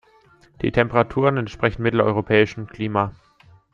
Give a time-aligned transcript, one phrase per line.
[0.63, 3.13] Die Temperaturen entsprechen mitteleuropäischen Klima.